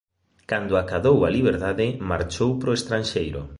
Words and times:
Cando 0.49 0.73
acadou 0.83 1.17
a 1.23 1.33
liberdade 1.37 1.87
marchou 2.11 2.51
para 2.59 2.73
o 2.73 2.77
estranxeiro. 2.79 3.41